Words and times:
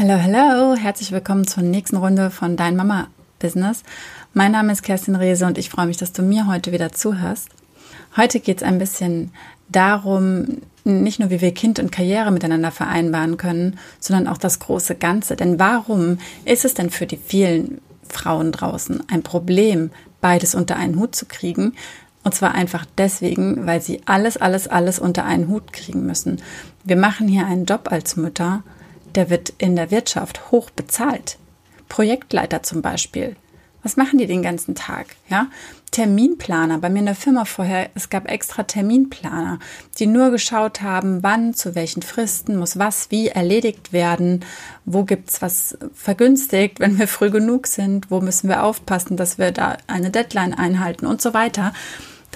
Hallo, 0.00 0.14
hallo, 0.22 0.76
herzlich 0.76 1.10
willkommen 1.10 1.44
zur 1.44 1.64
nächsten 1.64 1.96
Runde 1.96 2.30
von 2.30 2.56
Dein 2.56 2.76
Mama 2.76 3.08
Business. 3.40 3.82
Mein 4.32 4.52
Name 4.52 4.70
ist 4.70 4.84
Kerstin 4.84 5.16
Rehse 5.16 5.44
und 5.44 5.58
ich 5.58 5.70
freue 5.70 5.88
mich, 5.88 5.96
dass 5.96 6.12
du 6.12 6.22
mir 6.22 6.46
heute 6.46 6.70
wieder 6.70 6.92
zuhörst. 6.92 7.48
Heute 8.16 8.38
geht 8.38 8.58
es 8.58 8.62
ein 8.62 8.78
bisschen 8.78 9.32
darum, 9.68 10.58
nicht 10.84 11.18
nur 11.18 11.30
wie 11.30 11.40
wir 11.40 11.52
Kind 11.52 11.80
und 11.80 11.90
Karriere 11.90 12.30
miteinander 12.30 12.70
vereinbaren 12.70 13.38
können, 13.38 13.76
sondern 13.98 14.28
auch 14.28 14.38
das 14.38 14.60
große 14.60 14.94
Ganze. 14.94 15.34
Denn 15.34 15.58
warum 15.58 16.18
ist 16.44 16.64
es 16.64 16.74
denn 16.74 16.90
für 16.90 17.06
die 17.06 17.16
vielen 17.16 17.80
Frauen 18.08 18.52
draußen 18.52 19.02
ein 19.10 19.24
Problem, 19.24 19.90
beides 20.20 20.54
unter 20.54 20.76
einen 20.76 21.00
Hut 21.00 21.16
zu 21.16 21.26
kriegen? 21.26 21.74
Und 22.22 22.36
zwar 22.36 22.54
einfach 22.54 22.86
deswegen, 22.98 23.66
weil 23.66 23.82
sie 23.82 24.02
alles, 24.06 24.36
alles, 24.36 24.68
alles 24.68 25.00
unter 25.00 25.24
einen 25.24 25.48
Hut 25.48 25.72
kriegen 25.72 26.06
müssen. 26.06 26.40
Wir 26.84 26.96
machen 26.96 27.26
hier 27.26 27.46
einen 27.46 27.64
Job 27.64 27.88
als 27.90 28.14
Mütter, 28.14 28.62
der 29.18 29.30
wird 29.30 29.52
in 29.58 29.74
der 29.74 29.90
Wirtschaft 29.90 30.52
hoch 30.52 30.70
bezahlt. 30.70 31.38
Projektleiter 31.88 32.62
zum 32.62 32.82
Beispiel. 32.82 33.34
Was 33.82 33.96
machen 33.96 34.18
die 34.18 34.28
den 34.28 34.42
ganzen 34.42 34.76
Tag? 34.76 35.06
Ja, 35.28 35.48
Terminplaner. 35.90 36.78
Bei 36.78 36.88
mir 36.88 37.00
in 37.00 37.06
der 37.06 37.16
Firma 37.16 37.44
vorher, 37.44 37.90
es 37.96 38.10
gab 38.10 38.30
extra 38.30 38.62
Terminplaner, 38.62 39.58
die 39.98 40.06
nur 40.06 40.30
geschaut 40.30 40.82
haben, 40.82 41.24
wann, 41.24 41.52
zu 41.52 41.74
welchen 41.74 42.02
Fristen 42.02 42.58
muss 42.58 42.78
was 42.78 43.10
wie 43.10 43.26
erledigt 43.26 43.92
werden, 43.92 44.44
wo 44.84 45.02
gibt's 45.02 45.42
was 45.42 45.76
vergünstigt, 45.92 46.78
wenn 46.78 47.00
wir 47.00 47.08
früh 47.08 47.30
genug 47.30 47.66
sind, 47.66 48.12
wo 48.12 48.20
müssen 48.20 48.48
wir 48.48 48.62
aufpassen, 48.62 49.16
dass 49.16 49.36
wir 49.36 49.50
da 49.50 49.78
eine 49.88 50.10
Deadline 50.10 50.54
einhalten 50.54 51.06
und 51.06 51.20
so 51.20 51.34
weiter. 51.34 51.72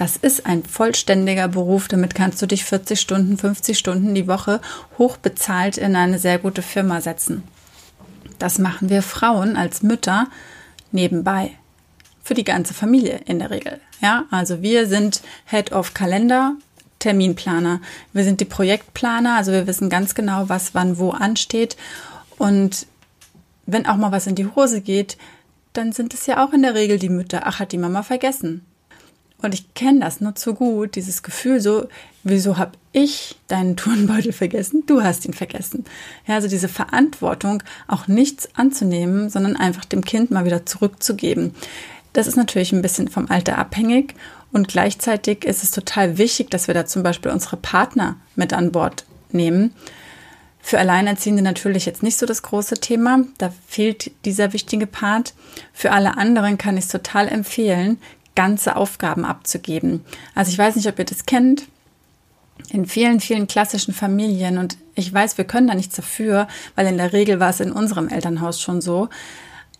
Das 0.03 0.17
ist 0.17 0.45
ein 0.45 0.63
vollständiger 0.63 1.47
Beruf, 1.47 1.87
damit 1.87 2.13
kannst 2.13 2.41
du 2.41 2.45
dich 2.45 2.65
40 2.65 2.99
Stunden, 2.99 3.37
50 3.37 3.79
Stunden 3.79 4.13
die 4.13 4.27
Woche 4.27 4.59
hochbezahlt 4.97 5.77
in 5.77 5.95
eine 5.95 6.19
sehr 6.19 6.39
gute 6.39 6.61
Firma 6.61 6.99
setzen. 6.99 7.43
Das 8.37 8.59
machen 8.59 8.89
wir 8.89 9.01
Frauen 9.01 9.55
als 9.55 9.81
Mütter 9.81 10.27
nebenbei. 10.91 11.51
Für 12.21 12.33
die 12.33 12.43
ganze 12.43 12.73
Familie 12.73 13.21
in 13.27 13.39
der 13.39 13.49
Regel. 13.49 13.79
Ja, 14.01 14.25
also 14.29 14.61
wir 14.61 14.87
sind 14.87 15.21
Head 15.45 15.71
of 15.71 15.93
Kalender, 15.93 16.57
Terminplaner. 16.99 17.79
Wir 18.11 18.25
sind 18.25 18.41
die 18.41 18.45
Projektplaner, 18.45 19.37
also 19.37 19.53
wir 19.53 19.67
wissen 19.67 19.89
ganz 19.89 20.15
genau, 20.15 20.49
was 20.49 20.75
wann 20.75 20.97
wo 20.97 21.11
ansteht. 21.11 21.77
Und 22.37 22.87
wenn 23.65 23.85
auch 23.85 23.95
mal 23.95 24.11
was 24.11 24.27
in 24.27 24.35
die 24.35 24.47
Hose 24.47 24.81
geht, 24.81 25.17
dann 25.71 25.93
sind 25.93 26.13
es 26.13 26.25
ja 26.25 26.45
auch 26.45 26.51
in 26.51 26.61
der 26.61 26.73
Regel 26.73 26.99
die 26.99 27.07
Mütter. 27.07 27.43
Ach, 27.45 27.59
hat 27.59 27.71
die 27.71 27.77
Mama 27.77 28.03
vergessen. 28.03 28.65
Und 29.43 29.53
ich 29.53 29.73
kenne 29.73 29.99
das 29.99 30.21
nur 30.21 30.35
zu 30.35 30.53
gut, 30.53 30.95
dieses 30.95 31.21
Gefühl 31.21 31.59
so, 31.59 31.87
wieso 32.23 32.57
habe 32.57 32.71
ich 32.93 33.35
deinen 33.49 33.75
Turnbeutel 33.75 34.31
vergessen? 34.31 34.83
Du 34.87 35.03
hast 35.03 35.25
ihn 35.25 35.33
vergessen. 35.33 35.83
Ja, 36.25 36.35
also 36.35 36.47
diese 36.47 36.69
Verantwortung, 36.69 37.61
auch 37.87 38.07
nichts 38.07 38.47
anzunehmen, 38.55 39.29
sondern 39.29 39.57
einfach 39.57 39.83
dem 39.83 40.05
Kind 40.05 40.31
mal 40.31 40.45
wieder 40.45 40.65
zurückzugeben. 40.65 41.53
Das 42.13 42.27
ist 42.27 42.37
natürlich 42.37 42.71
ein 42.71 42.81
bisschen 42.81 43.09
vom 43.09 43.29
Alter 43.29 43.57
abhängig 43.57 44.15
und 44.53 44.69
gleichzeitig 44.69 45.43
ist 45.43 45.63
es 45.63 45.71
total 45.71 46.17
wichtig, 46.17 46.49
dass 46.49 46.67
wir 46.67 46.73
da 46.73 46.85
zum 46.85 47.03
Beispiel 47.03 47.31
unsere 47.31 47.57
Partner 47.57 48.15
mit 48.35 48.53
an 48.53 48.71
Bord 48.71 49.03
nehmen. 49.31 49.73
Für 50.61 50.79
Alleinerziehende 50.79 51.41
natürlich 51.41 51.85
jetzt 51.85 52.03
nicht 52.03 52.17
so 52.17 52.25
das 52.25 52.43
große 52.43 52.75
Thema. 52.75 53.25
Da 53.37 53.51
fehlt 53.67 54.11
dieser 54.23 54.53
wichtige 54.53 54.87
Part. 54.87 55.33
Für 55.73 55.91
alle 55.91 56.15
anderen 56.17 56.57
kann 56.57 56.77
ich 56.77 56.85
es 56.85 56.91
total 56.91 57.27
empfehlen, 57.27 57.97
ganze 58.35 58.75
Aufgaben 58.75 59.25
abzugeben. 59.25 60.03
Also 60.35 60.51
ich 60.51 60.57
weiß 60.57 60.75
nicht, 60.75 60.87
ob 60.87 60.99
ihr 60.99 61.05
das 61.05 61.25
kennt. 61.25 61.67
In 62.69 62.85
vielen, 62.85 63.19
vielen 63.19 63.47
klassischen 63.47 63.93
Familien, 63.93 64.57
und 64.57 64.77
ich 64.95 65.11
weiß, 65.11 65.37
wir 65.37 65.45
können 65.45 65.67
da 65.67 65.73
nichts 65.73 65.95
dafür, 65.95 66.47
weil 66.75 66.87
in 66.87 66.97
der 66.97 67.11
Regel 67.11 67.39
war 67.39 67.49
es 67.49 67.59
in 67.59 67.71
unserem 67.71 68.09
Elternhaus 68.09 68.61
schon 68.61 68.79
so, 68.79 69.09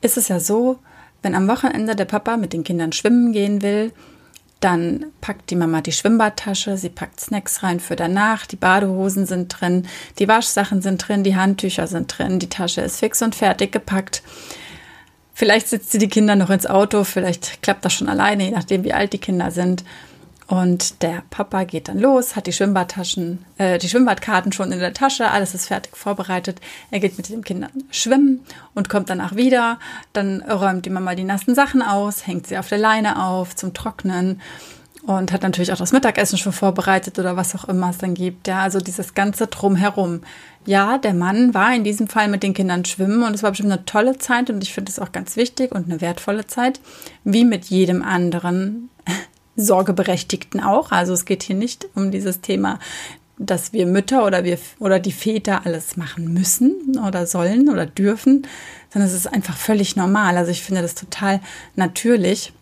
ist 0.02 0.18
es 0.18 0.28
ja 0.28 0.40
so, 0.40 0.80
wenn 1.22 1.36
am 1.36 1.48
Wochenende 1.48 1.96
der 1.96 2.06
Papa 2.06 2.36
mit 2.36 2.52
den 2.52 2.64
Kindern 2.64 2.92
schwimmen 2.92 3.32
gehen 3.32 3.62
will, 3.62 3.94
dann 4.60 5.08
packt 5.20 5.50
die 5.50 5.56
Mama 5.56 5.82
die 5.82 5.92
Schwimmbadtasche, 5.92 6.78
sie 6.78 6.90
packt 6.90 7.20
Snacks 7.20 7.64
rein 7.64 7.80
für 7.80 7.96
danach, 7.96 8.46
die 8.46 8.56
Badehosen 8.56 9.26
sind 9.26 9.50
drin, 9.50 9.88
die 10.20 10.28
Waschsachen 10.28 10.82
sind 10.82 11.06
drin, 11.06 11.24
die 11.24 11.36
Handtücher 11.36 11.86
sind 11.88 12.18
drin, 12.18 12.40
die 12.40 12.50
Tasche 12.50 12.82
ist 12.82 13.00
fix 13.00 13.22
und 13.22 13.36
fertig 13.36 13.72
gepackt. 13.72 14.24
Vielleicht 15.34 15.68
sitzt 15.68 15.92
sie 15.92 15.98
die 15.98 16.10
Kinder 16.10 16.36
noch 16.36 16.50
ins 16.50 16.68
Auto, 16.68 17.04
vielleicht 17.04 17.62
klappt 17.64 17.84
das 17.84 17.94
schon 17.94 18.08
alleine, 18.08 18.44
je 18.44 18.52
nachdem, 18.52 18.84
wie 18.84 18.94
alt 18.94 19.14
die 19.14 19.18
Kinder 19.18 19.52
sind. 19.52 19.84
Und 20.48 21.02
der 21.02 21.24
Papa 21.30 21.64
geht 21.64 21.88
dann 21.88 21.98
los, 21.98 22.36
hat 22.36 22.48
die 22.48 22.54
Schwimmbadtaschen, 22.54 23.44
äh, 23.58 23.80
die 23.80 23.90
Schwimmbadkarten 23.90 24.52
schon 24.52 24.72
in 24.72 24.80
der 24.80 24.94
Tasche, 24.94 25.32
alles 25.32 25.56
ist 25.56 25.68
fertig 25.68 25.96
vorbereitet. 25.96 26.60
Er 26.92 27.00
geht 27.00 27.18
mit 27.18 27.30
den 27.30 27.44
Kindern 27.44 27.72
schwimmen 27.92 28.42
und 28.76 28.90
kommt 28.90 29.10
danach 29.10 29.36
wieder. 29.36 29.80
Dann 30.12 30.42
räumt 30.42 30.86
die 30.86 30.90
Mama 30.90 31.16
die 31.16 31.24
nassen 31.24 31.56
Sachen 31.56 31.82
aus, 31.82 32.28
hängt 32.28 32.46
sie 32.46 32.58
auf 32.58 32.68
der 32.68 32.78
Leine 32.78 33.26
auf 33.26 33.56
zum 33.56 33.74
Trocknen 33.74 34.42
und 35.06 35.34
hat 35.34 35.44
natürlich 35.44 35.74
auch 35.74 35.78
das 35.78 35.92
Mittagessen 35.92 36.38
schon 36.38 36.54
vorbereitet 36.54 37.20
oder 37.20 37.36
was 37.36 37.56
auch 37.56 37.66
immer 37.66 37.90
es 37.90 37.98
dann 37.98 38.14
gibt. 38.14 38.48
Ja, 38.48 38.62
also 38.62 38.80
dieses 38.80 39.14
ganze 39.14 39.48
Drumherum. 39.48 40.22
Ja, 40.66 40.98
der 40.98 41.14
Mann 41.14 41.54
war 41.54 41.76
in 41.76 41.84
diesem 41.84 42.08
Fall 42.08 42.30
mit 42.30 42.42
den 42.42 42.54
Kindern 42.54 42.86
schwimmen 42.86 43.24
und 43.24 43.34
es 43.34 43.44
war 43.44 43.52
bestimmt 43.52 43.72
eine 43.72 43.86
tolle 43.86 44.18
Zeit 44.18 44.50
und 44.50 44.64
ich 44.64 44.74
finde 44.74 44.92
es 44.92 45.00
auch 45.00 45.12
ganz 45.12 45.36
wichtig 45.36 45.74
und 45.74 45.86
eine 45.86 46.00
wertvolle 46.00 46.48
Zeit, 46.48 46.80
wie 47.26 47.44
mit 47.44 47.66
jedem 47.66 48.02
anderen 48.02 48.90
Sorgeberechtigten 49.58 50.62
auch. 50.62 50.92
Also 50.92 51.14
es 51.14 51.26
geht 51.26 51.44
hier 51.44 51.58
nicht 51.58 51.88
um 51.96 52.10
dieses 52.10 52.40
Thema, 52.40 52.80
dass 53.38 53.74
wir 53.74 53.86
Mütter 53.86 54.26
oder 54.26 54.46
wir 54.46 54.58
oder 54.80 55.00
die 55.00 55.12
Väter 55.12 55.66
alles 55.66 55.98
machen 55.98 56.34
müssen 56.34 56.98
oder 57.06 57.28
sollen 57.28 57.70
oder 57.70 57.86
dürfen, 57.86 58.48
sondern 58.92 59.10
es 59.10 59.16
ist 59.16 59.28
einfach 59.28 59.58
völlig 59.58 59.98
normal. 59.98 60.38
Also 60.38 60.52
ich 60.52 60.64
finde 60.64 60.82
das 60.82 60.96
total 60.96 61.42
natürlich. 61.76 62.54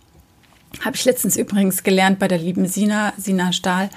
Habe 0.79 0.95
ich 0.95 1.05
letztens 1.05 1.35
übrigens 1.35 1.83
gelernt 1.83 2.19
bei 2.19 2.27
der 2.27 2.37
lieben 2.37 2.65
Sina, 2.65 3.13
Sina 3.17 3.51
Stahl, 3.51 3.89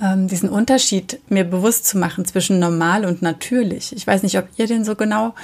ähm, 0.00 0.28
diesen 0.28 0.48
Unterschied 0.48 1.20
mir 1.28 1.44
bewusst 1.44 1.86
zu 1.86 1.98
machen 1.98 2.24
zwischen 2.24 2.58
normal 2.58 3.04
und 3.04 3.20
natürlich. 3.22 3.94
Ich 3.94 4.06
weiß 4.06 4.22
nicht, 4.22 4.38
ob 4.38 4.48
ihr 4.56 4.66
den 4.66 4.84
so 4.84 4.94
genau 4.94 5.34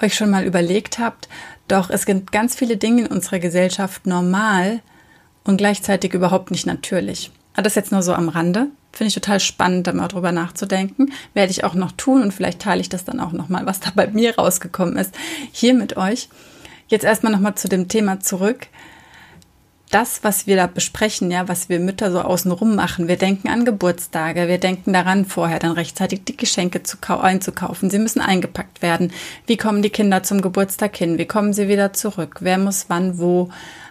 euch 0.00 0.14
schon 0.14 0.30
mal 0.30 0.44
überlegt 0.44 0.98
habt, 0.98 1.28
doch 1.68 1.90
es 1.90 2.06
gibt 2.06 2.32
ganz 2.32 2.54
viele 2.54 2.76
Dinge 2.76 3.02
in 3.02 3.06
unserer 3.08 3.38
Gesellschaft 3.38 4.06
normal 4.06 4.80
und 5.44 5.56
gleichzeitig 5.56 6.14
überhaupt 6.14 6.50
nicht 6.50 6.66
natürlich. 6.66 7.30
Aber 7.54 7.62
das 7.62 7.74
jetzt 7.74 7.92
nur 7.92 8.02
so 8.02 8.14
am 8.14 8.28
Rande. 8.28 8.68
Finde 8.92 9.08
ich 9.08 9.14
total 9.14 9.38
spannend, 9.38 9.86
da 9.86 9.92
mal 9.92 10.08
drüber 10.08 10.32
nachzudenken. 10.32 11.12
Werde 11.34 11.52
ich 11.52 11.62
auch 11.62 11.74
noch 11.74 11.92
tun 11.92 12.22
und 12.22 12.32
vielleicht 12.34 12.60
teile 12.60 12.80
ich 12.80 12.88
das 12.88 13.04
dann 13.04 13.20
auch 13.20 13.32
nochmal, 13.32 13.66
was 13.66 13.80
da 13.80 13.90
bei 13.94 14.08
mir 14.08 14.36
rausgekommen 14.36 14.96
ist, 14.96 15.14
hier 15.52 15.74
mit 15.74 15.96
euch. 15.96 16.28
Jetzt 16.88 17.04
erstmal 17.04 17.32
nochmal 17.32 17.54
zu 17.54 17.68
dem 17.68 17.86
Thema 17.86 18.18
zurück 18.18 18.66
das, 19.90 20.22
was 20.22 20.46
wir 20.46 20.56
da 20.56 20.66
besprechen, 20.68 21.30
ja, 21.30 21.48
was 21.48 21.68
wir 21.68 21.80
Mütter 21.80 22.12
so 22.12 22.20
außenrum 22.20 22.76
machen. 22.76 23.08
Wir 23.08 23.16
denken 23.16 23.48
an 23.48 23.64
Geburtstage, 23.64 24.46
wir 24.46 24.58
denken 24.58 24.92
daran, 24.92 25.24
vorher 25.24 25.58
dann 25.58 25.72
rechtzeitig 25.72 26.24
die 26.24 26.36
Geschenke 26.36 26.82
zu 26.84 26.98
einzukaufen. 27.08 27.90
Sie 27.90 27.98
müssen 27.98 28.20
eingepackt 28.20 28.82
werden. 28.82 29.12
Wie 29.46 29.56
kommen 29.56 29.82
die 29.82 29.90
Kinder 29.90 30.22
zum 30.22 30.42
Geburtstag 30.42 30.96
hin? 30.96 31.18
Wie 31.18 31.26
kommen 31.26 31.52
sie 31.52 31.68
wieder 31.68 31.92
zurück? 31.92 32.36
Wer 32.40 32.58
muss 32.58 32.86
wann 32.88 33.18
wo? 33.18 33.50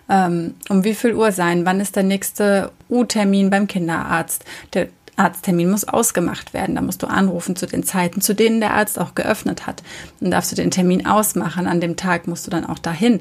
Ähm, 0.09 0.55
um 0.69 0.85
wie 0.85 0.95
viel 0.95 1.13
Uhr 1.13 1.33
sein? 1.33 1.65
Wann 1.65 1.81
ist 1.81 1.97
der 1.97 2.03
nächste 2.03 2.71
U-Termin 2.89 3.49
beim 3.49 3.67
Kinderarzt? 3.67 4.45
Der 4.73 4.87
Arzttermin 5.17 5.69
muss 5.69 5.83
ausgemacht 5.83 6.53
werden. 6.53 6.75
Da 6.75 6.81
musst 6.81 7.03
du 7.03 7.07
anrufen 7.07 7.57
zu 7.57 7.67
den 7.67 7.83
Zeiten, 7.83 8.21
zu 8.21 8.33
denen 8.33 8.61
der 8.61 8.73
Arzt 8.73 8.97
auch 8.97 9.15
geöffnet 9.15 9.67
hat. 9.67 9.83
Dann 10.21 10.31
darfst 10.31 10.53
du 10.53 10.55
den 10.55 10.71
Termin 10.71 11.05
ausmachen. 11.05 11.67
An 11.67 11.81
dem 11.81 11.97
Tag 11.97 12.25
musst 12.25 12.47
du 12.47 12.51
dann 12.51 12.65
auch 12.65 12.79
dahin 12.79 13.19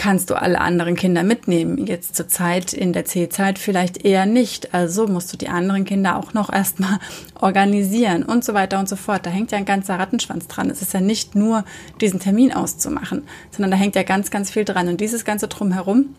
kannst 0.00 0.30
du 0.30 0.34
alle 0.34 0.62
anderen 0.62 0.96
Kinder 0.96 1.22
mitnehmen. 1.22 1.86
Jetzt 1.86 2.16
zur 2.16 2.26
Zeit 2.26 2.72
in 2.72 2.94
der 2.94 3.04
C-Zeit 3.04 3.58
vielleicht 3.58 4.02
eher 4.02 4.24
nicht. 4.24 4.72
Also 4.72 5.06
musst 5.06 5.30
du 5.30 5.36
die 5.36 5.50
anderen 5.50 5.84
Kinder 5.84 6.16
auch 6.16 6.32
noch 6.32 6.50
erstmal 6.50 6.98
organisieren 7.38 8.22
und 8.22 8.42
so 8.42 8.54
weiter 8.54 8.78
und 8.78 8.88
so 8.88 8.96
fort. 8.96 9.26
Da 9.26 9.30
hängt 9.30 9.52
ja 9.52 9.58
ein 9.58 9.66
ganzer 9.66 9.98
Rattenschwanz 9.98 10.48
dran. 10.48 10.70
Es 10.70 10.80
ist 10.80 10.94
ja 10.94 11.02
nicht 11.02 11.34
nur 11.34 11.66
diesen 12.00 12.18
Termin 12.18 12.50
auszumachen, 12.50 13.24
sondern 13.50 13.72
da 13.72 13.76
hängt 13.76 13.94
ja 13.94 14.02
ganz, 14.02 14.30
ganz 14.30 14.50
viel 14.50 14.64
dran. 14.64 14.88
Und 14.88 15.02
dieses 15.02 15.26
ganze 15.26 15.48
Drumherum, 15.48 16.14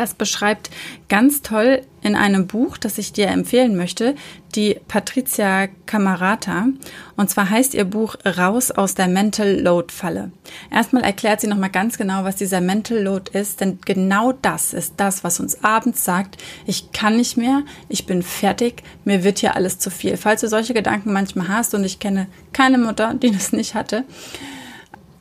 das 0.00 0.14
beschreibt 0.14 0.70
ganz 1.08 1.42
toll 1.42 1.82
in 2.02 2.16
einem 2.16 2.46
Buch, 2.46 2.78
das 2.78 2.96
ich 2.96 3.12
dir 3.12 3.28
empfehlen 3.28 3.76
möchte, 3.76 4.14
die 4.54 4.80
Patricia 4.88 5.68
Camarata. 5.84 6.68
Und 7.16 7.28
zwar 7.28 7.50
heißt 7.50 7.74
ihr 7.74 7.84
Buch 7.84 8.16
Raus 8.24 8.70
aus 8.70 8.94
der 8.94 9.08
Mental 9.08 9.60
Load 9.60 9.92
Falle. 9.92 10.32
Erstmal 10.72 11.02
erklärt 11.02 11.42
sie 11.42 11.46
nochmal 11.46 11.70
ganz 11.70 11.98
genau, 11.98 12.24
was 12.24 12.36
dieser 12.36 12.62
Mental 12.62 12.98
Load 12.98 13.38
ist, 13.38 13.60
denn 13.60 13.78
genau 13.84 14.32
das 14.32 14.72
ist 14.72 14.94
das, 14.96 15.22
was 15.22 15.38
uns 15.38 15.62
abends 15.62 16.02
sagt, 16.02 16.38
ich 16.66 16.92
kann 16.92 17.16
nicht 17.18 17.36
mehr, 17.36 17.62
ich 17.90 18.06
bin 18.06 18.22
fertig, 18.22 18.82
mir 19.04 19.22
wird 19.22 19.40
hier 19.40 19.54
alles 19.54 19.78
zu 19.78 19.90
viel. 19.90 20.16
Falls 20.16 20.40
du 20.40 20.48
solche 20.48 20.72
Gedanken 20.72 21.12
manchmal 21.12 21.48
hast 21.48 21.74
und 21.74 21.84
ich 21.84 21.98
kenne 21.98 22.26
keine 22.54 22.78
Mutter, 22.78 23.12
die 23.14 23.30
das 23.30 23.52
nicht 23.52 23.74
hatte, 23.74 24.04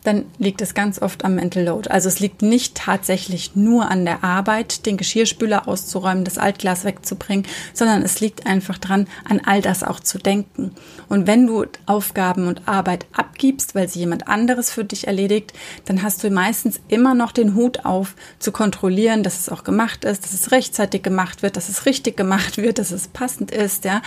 dann 0.04 0.26
liegt 0.38 0.62
es 0.62 0.74
ganz 0.74 1.02
oft 1.02 1.26
am 1.26 1.36
Mental 1.36 1.64
Load. 1.64 1.90
Also 1.90 2.08
es 2.08 2.20
liegt 2.20 2.42
nicht 2.42 2.76
tatsächlich 2.76 3.56
nur 3.56 3.92
an 3.92 4.06
der 4.06 4.24
Arbeit, 4.24 4.86
den 4.86 4.98
Geschirrspüler 4.98 5.68
auszuräumen, 5.68 6.24
das 6.24 6.38
Altglas 6.38 6.86
wegzubringen, 6.86 7.46
sondern 7.74 8.02
es 8.02 8.22
liegt 8.22 8.46
einfach 8.46 8.78
dran, 8.78 9.08
an 9.26 9.42
all 9.46 9.62
das 9.62 9.84
auch 9.84 10.00
zu 10.00 10.18
denken. 10.18 10.72
Und 11.10 11.28
wenn 11.28 11.48
du 11.48 11.66
Aufgaben 11.86 12.48
und 12.48 12.68
Arbeit 12.68 13.06
abgibst, 13.12 13.76
weil 13.76 13.90
sie 13.90 14.00
jemand 14.00 14.28
anderes 14.28 14.72
für 14.72 14.86
dich 14.86 15.08
erledigt, 15.08 15.54
dann 15.86 16.02
hast 16.02 16.24
du 16.24 16.30
meistens 16.30 16.80
immer 16.88 17.14
noch 17.14 17.32
den 17.32 17.56
Hut 17.56 17.86
auf, 17.86 18.16
zu 18.40 18.52
kontrollieren, 18.52 19.24
dass 19.24 19.40
es 19.40 19.50
auch 19.50 19.64
gemacht 19.64 20.06
ist, 20.06 20.24
dass 20.24 20.34
es 20.34 20.52
rechtzeitig 20.52 21.04
gemacht 21.04 21.42
wird, 21.42 21.58
dass 21.58 21.68
es 21.68 21.86
richtig 21.86 22.16
gemacht 22.16 22.58
wird, 22.58 22.80
dass 22.80 22.92
es 22.92 23.08
passend 23.08 23.52
ist, 23.52 23.86
ja. 23.86 24.02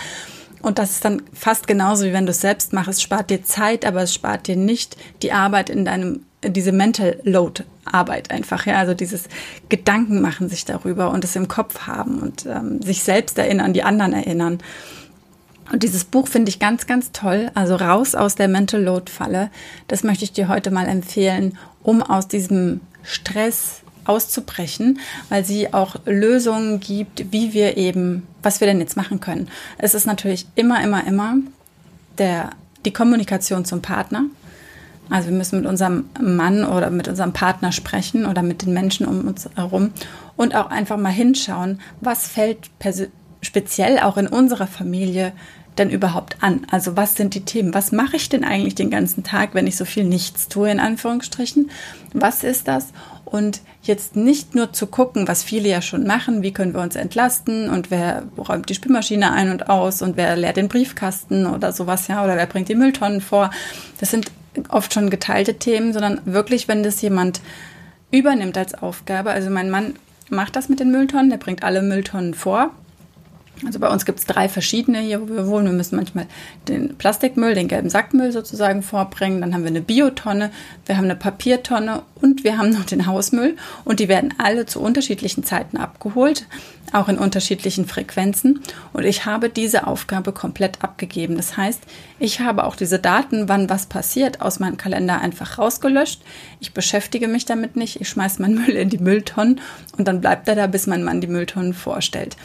Und 0.63 0.79
das 0.79 0.91
ist 0.91 1.05
dann 1.05 1.21
fast 1.33 1.67
genauso, 1.67 2.05
wie 2.05 2.13
wenn 2.13 2.25
du 2.25 2.31
es 2.31 2.39
selbst 2.41 2.71
machst. 2.71 2.89
Es 2.89 3.01
spart 3.01 3.29
dir 3.29 3.43
Zeit, 3.43 3.85
aber 3.85 4.01
es 4.01 4.13
spart 4.13 4.47
dir 4.47 4.55
nicht 4.55 4.95
die 5.21 5.33
Arbeit 5.33 5.69
in 5.69 5.83
deinem, 5.83 6.21
diese 6.41 6.71
Mental 6.71 7.19
Load 7.23 7.65
Arbeit 7.83 8.31
einfach, 8.31 8.65
ja. 8.65 8.77
Also 8.77 8.93
dieses 8.93 9.25
Gedanken 9.67 10.21
machen 10.21 10.47
sich 10.47 10.63
darüber 10.63 11.11
und 11.11 11.25
es 11.25 11.35
im 11.35 11.49
Kopf 11.49 11.81
haben 11.81 12.19
und 12.21 12.45
ähm, 12.45 12.81
sich 12.81 13.03
selbst 13.03 13.37
erinnern, 13.37 13.73
die 13.73 13.83
anderen 13.83 14.13
erinnern. 14.13 14.59
Und 15.69 15.83
dieses 15.83 16.05
Buch 16.05 16.29
finde 16.29 16.47
ich 16.49 16.59
ganz, 16.59 16.87
ganz 16.87 17.11
toll. 17.11 17.51
Also 17.55 17.75
raus 17.75 18.15
aus 18.15 18.35
der 18.35 18.47
Mental 18.47 18.81
Load 18.81 19.11
Falle. 19.11 19.51
Das 19.89 20.03
möchte 20.03 20.23
ich 20.23 20.31
dir 20.31 20.47
heute 20.47 20.71
mal 20.71 20.87
empfehlen, 20.87 21.57
um 21.81 22.01
aus 22.01 22.29
diesem 22.29 22.79
Stress 23.03 23.82
auszubrechen, 24.05 24.99
weil 25.29 25.45
sie 25.45 25.73
auch 25.73 25.95
Lösungen 26.05 26.79
gibt, 26.79 27.31
wie 27.31 27.53
wir 27.53 27.77
eben, 27.77 28.27
was 28.41 28.59
wir 28.59 28.67
denn 28.67 28.79
jetzt 28.79 28.97
machen 28.97 29.19
können. 29.19 29.47
Es 29.77 29.93
ist 29.93 30.05
natürlich 30.05 30.47
immer, 30.55 30.83
immer, 30.83 31.05
immer 31.05 31.35
der, 32.17 32.51
die 32.85 32.93
Kommunikation 32.93 33.65
zum 33.65 33.81
Partner. 33.81 34.25
Also 35.09 35.29
wir 35.29 35.37
müssen 35.37 35.59
mit 35.59 35.67
unserem 35.67 36.05
Mann 36.21 36.63
oder 36.63 36.89
mit 36.89 37.07
unserem 37.07 37.33
Partner 37.33 37.71
sprechen 37.71 38.25
oder 38.25 38.41
mit 38.41 38.61
den 38.61 38.73
Menschen 38.73 39.05
um 39.05 39.27
uns 39.27 39.49
herum 39.55 39.91
und 40.37 40.55
auch 40.55 40.69
einfach 40.69 40.97
mal 40.97 41.11
hinschauen, 41.11 41.79
was 42.01 42.27
fällt 42.27 42.69
speziell 43.41 43.99
auch 43.99 44.17
in 44.17 44.27
unserer 44.27 44.67
Familie 44.67 45.33
denn 45.77 45.89
überhaupt 45.89 46.37
an? 46.41 46.65
Also 46.69 46.95
was 46.95 47.15
sind 47.15 47.33
die 47.33 47.45
Themen? 47.45 47.73
Was 47.73 47.91
mache 47.91 48.15
ich 48.15 48.29
denn 48.29 48.43
eigentlich 48.43 48.75
den 48.75 48.89
ganzen 48.89 49.23
Tag, 49.23 49.53
wenn 49.53 49.67
ich 49.67 49.75
so 49.75 49.85
viel 49.85 50.03
nichts 50.03 50.47
tue, 50.47 50.69
in 50.69 50.79
Anführungsstrichen? 50.79 51.69
Was 52.13 52.43
ist 52.43 52.67
das? 52.67 52.87
Und 53.25 53.61
jetzt 53.81 54.15
nicht 54.15 54.53
nur 54.53 54.73
zu 54.73 54.87
gucken, 54.87 55.27
was 55.27 55.43
viele 55.43 55.67
ja 55.67 55.81
schon 55.81 56.05
machen, 56.05 56.43
wie 56.43 56.53
können 56.53 56.73
wir 56.73 56.81
uns 56.81 56.95
entlasten 56.95 57.69
und 57.69 57.89
wer 57.89 58.23
räumt 58.37 58.69
die 58.69 58.75
Spülmaschine 58.75 59.31
ein 59.31 59.49
und 59.49 59.69
aus 59.69 60.01
und 60.01 60.17
wer 60.17 60.35
leert 60.35 60.57
den 60.57 60.67
Briefkasten 60.67 61.47
oder 61.47 61.71
sowas, 61.71 62.07
ja, 62.07 62.23
oder 62.23 62.37
wer 62.37 62.45
bringt 62.45 62.69
die 62.69 62.75
Mülltonnen 62.75 63.21
vor. 63.21 63.49
Das 63.99 64.11
sind 64.11 64.31
oft 64.69 64.93
schon 64.93 65.09
geteilte 65.09 65.55
Themen, 65.55 65.93
sondern 65.93 66.21
wirklich, 66.25 66.67
wenn 66.67 66.83
das 66.83 67.01
jemand 67.01 67.41
übernimmt 68.11 68.57
als 68.57 68.75
Aufgabe. 68.75 69.31
Also 69.31 69.49
mein 69.49 69.71
Mann 69.71 69.95
macht 70.29 70.55
das 70.55 70.69
mit 70.69 70.79
den 70.79 70.91
Mülltonnen, 70.91 71.31
der 71.31 71.37
bringt 71.37 71.63
alle 71.63 71.81
Mülltonnen 71.81 72.35
vor 72.35 72.71
also 73.65 73.79
bei 73.79 73.89
uns 73.89 74.05
gibt 74.05 74.19
es 74.19 74.25
drei 74.25 74.49
verschiedene 74.49 74.99
hier, 74.99 75.21
wo 75.21 75.33
wir 75.33 75.47
wohnen. 75.47 75.67
Wir 75.67 75.73
müssen 75.73 75.95
manchmal 75.95 76.27
den 76.67 76.95
Plastikmüll, 76.97 77.55
den 77.55 77.67
gelben 77.67 77.89
Sackmüll 77.89 78.31
sozusagen 78.31 78.83
vorbringen. 78.83 79.41
Dann 79.41 79.53
haben 79.53 79.63
wir 79.63 79.69
eine 79.69 79.81
Biotonne, 79.81 80.51
wir 80.85 80.97
haben 80.97 81.05
eine 81.05 81.15
Papiertonne 81.15 82.03
und 82.15 82.43
wir 82.43 82.57
haben 82.57 82.69
noch 82.69 82.85
den 82.85 83.05
Hausmüll. 83.05 83.55
Und 83.85 83.99
die 83.99 84.07
werden 84.07 84.33
alle 84.37 84.65
zu 84.65 84.81
unterschiedlichen 84.81 85.43
Zeiten 85.43 85.77
abgeholt, 85.77 86.45
auch 86.91 87.07
in 87.09 87.17
unterschiedlichen 87.17 87.85
Frequenzen. 87.85 88.61
Und 88.91 89.05
ich 89.05 89.25
habe 89.25 89.49
diese 89.49 89.87
Aufgabe 89.87 90.31
komplett 90.31 90.83
abgegeben. 90.83 91.37
Das 91.37 91.55
heißt, 91.55 91.81
ich 92.19 92.39
habe 92.39 92.65
auch 92.65 92.75
diese 92.75 92.99
Daten, 92.99 93.49
wann 93.49 93.69
was 93.69 93.85
passiert, 93.85 94.41
aus 94.41 94.59
meinem 94.59 94.77
Kalender 94.77 95.21
einfach 95.21 95.57
rausgelöscht. 95.57 96.21
Ich 96.59 96.73
beschäftige 96.73 97.27
mich 97.27 97.45
damit 97.45 97.75
nicht. 97.75 98.01
Ich 98.01 98.09
schmeiße 98.09 98.41
meinen 98.41 98.55
Müll 98.55 98.75
in 98.75 98.89
die 98.89 98.97
Mülltonnen 98.97 99.61
und 99.97 100.07
dann 100.07 100.21
bleibt 100.21 100.47
er 100.47 100.55
da, 100.55 100.67
bis 100.67 100.87
mein 100.87 101.03
Mann 101.03 101.21
die 101.21 101.27
Mülltonnen 101.27 101.73
vorstellt. 101.73 102.35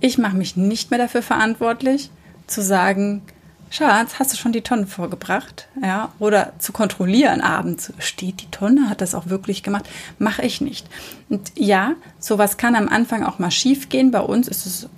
Ich 0.00 0.18
mache 0.18 0.36
mich 0.36 0.56
nicht 0.56 0.90
mehr 0.90 0.98
dafür 0.98 1.22
verantwortlich, 1.22 2.10
zu 2.46 2.62
sagen, 2.62 3.22
Schatz, 3.70 4.18
hast 4.18 4.32
du 4.32 4.36
schon 4.36 4.52
die 4.52 4.62
Tonne 4.62 4.86
vorgebracht? 4.86 5.68
Ja, 5.82 6.12
oder 6.18 6.52
zu 6.58 6.72
kontrollieren 6.72 7.40
abends, 7.40 7.92
steht 7.98 8.40
die 8.40 8.50
Tonne, 8.50 8.88
hat 8.88 9.00
das 9.00 9.14
auch 9.14 9.26
wirklich 9.26 9.62
gemacht? 9.62 9.86
Mache 10.18 10.42
ich 10.42 10.60
nicht. 10.60 10.86
Und 11.28 11.52
ja, 11.54 11.92
sowas 12.18 12.56
kann 12.56 12.74
am 12.74 12.88
Anfang 12.88 13.24
auch 13.24 13.38
mal 13.38 13.50
schief 13.50 13.88
gehen. 13.88 14.10
Bei 14.10 14.20
uns 14.20 14.48
ist 14.48 14.64
es, 14.64 14.88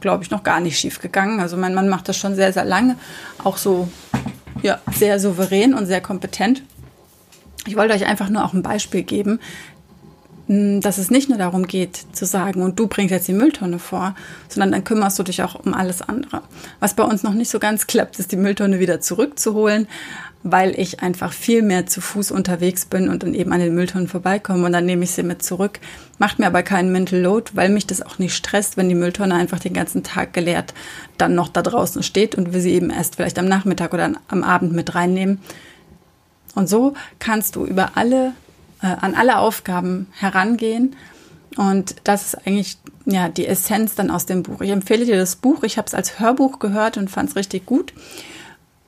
glaube 0.00 0.24
ich, 0.24 0.30
noch 0.30 0.42
gar 0.42 0.60
nicht 0.60 0.78
schief 0.78 1.00
gegangen. 1.00 1.40
Also 1.40 1.56
mein 1.56 1.74
Mann 1.74 1.88
macht 1.88 2.08
das 2.08 2.18
schon 2.18 2.34
sehr, 2.34 2.52
sehr 2.52 2.66
lange, 2.66 2.96
auch 3.42 3.56
so, 3.56 3.88
ja, 4.62 4.78
sehr 4.92 5.18
souverän 5.18 5.72
und 5.72 5.86
sehr 5.86 6.02
kompetent. 6.02 6.62
Ich 7.66 7.76
wollte 7.76 7.94
euch 7.94 8.06
einfach 8.06 8.28
nur 8.28 8.44
auch 8.44 8.52
ein 8.52 8.62
Beispiel 8.62 9.02
geben, 9.02 9.40
dass 10.48 10.98
es 10.98 11.10
nicht 11.10 11.28
nur 11.28 11.38
darum 11.38 11.66
geht 11.66 12.06
zu 12.12 12.24
sagen, 12.24 12.62
und 12.62 12.78
du 12.78 12.86
bringst 12.86 13.10
jetzt 13.10 13.26
die 13.26 13.32
Mülltonne 13.32 13.78
vor, 13.78 14.14
sondern 14.48 14.72
dann 14.72 14.84
kümmerst 14.84 15.18
du 15.18 15.24
dich 15.24 15.42
auch 15.42 15.56
um 15.56 15.74
alles 15.74 16.02
andere. 16.02 16.42
Was 16.78 16.94
bei 16.94 17.02
uns 17.02 17.22
noch 17.22 17.34
nicht 17.34 17.50
so 17.50 17.58
ganz 17.58 17.86
klappt, 17.88 18.18
ist 18.18 18.30
die 18.32 18.36
Mülltonne 18.36 18.78
wieder 18.78 19.00
zurückzuholen, 19.00 19.88
weil 20.44 20.78
ich 20.78 21.00
einfach 21.00 21.32
viel 21.32 21.62
mehr 21.62 21.86
zu 21.86 22.00
Fuß 22.00 22.30
unterwegs 22.30 22.84
bin 22.84 23.08
und 23.08 23.24
dann 23.24 23.34
eben 23.34 23.52
an 23.52 23.58
den 23.58 23.74
Mülltonnen 23.74 24.06
vorbeikomme 24.06 24.64
und 24.64 24.72
dann 24.72 24.86
nehme 24.86 25.02
ich 25.02 25.10
sie 25.10 25.24
mit 25.24 25.42
zurück. 25.42 25.80
Macht 26.18 26.38
mir 26.38 26.46
aber 26.46 26.62
keinen 26.62 26.92
Mental 26.92 27.18
Load, 27.18 27.50
weil 27.54 27.68
mich 27.68 27.88
das 27.88 28.00
auch 28.00 28.20
nicht 28.20 28.36
stresst, 28.36 28.76
wenn 28.76 28.88
die 28.88 28.94
Mülltonne 28.94 29.34
einfach 29.34 29.58
den 29.58 29.74
ganzen 29.74 30.04
Tag 30.04 30.32
geleert 30.32 30.72
dann 31.18 31.34
noch 31.34 31.48
da 31.48 31.62
draußen 31.62 32.02
steht 32.02 32.34
und 32.34 32.52
wir 32.52 32.60
sie 32.60 32.72
eben 32.72 32.90
erst 32.90 33.16
vielleicht 33.16 33.38
am 33.38 33.46
Nachmittag 33.46 33.92
oder 33.94 34.12
am 34.28 34.44
Abend 34.44 34.72
mit 34.72 34.94
reinnehmen. 34.94 35.40
Und 36.54 36.68
so 36.68 36.94
kannst 37.18 37.56
du 37.56 37.64
über 37.64 37.92
alle 37.96 38.32
äh, 38.82 38.86
an 38.86 39.14
alle 39.14 39.38
Aufgaben 39.38 40.06
herangehen. 40.12 40.96
Und 41.56 41.96
das 42.04 42.26
ist 42.26 42.46
eigentlich 42.46 42.76
ja 43.06 43.28
die 43.28 43.46
Essenz 43.46 43.94
dann 43.94 44.10
aus 44.10 44.26
dem 44.26 44.42
Buch. 44.42 44.60
Ich 44.60 44.70
empfehle 44.70 45.06
dir 45.06 45.16
das 45.16 45.36
Buch. 45.36 45.62
Ich 45.62 45.78
habe 45.78 45.86
es 45.86 45.94
als 45.94 46.20
Hörbuch 46.20 46.58
gehört 46.58 46.96
und 46.96 47.10
fand 47.10 47.30
es 47.30 47.36
richtig 47.36 47.66
gut. 47.66 47.94